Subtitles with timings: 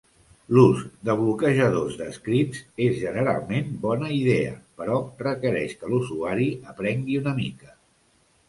[0.57, 0.79] L'ús
[1.09, 7.77] de bloquejadors de scripts és generalment bona idea, però requereix que l'usuari aprengui una mica.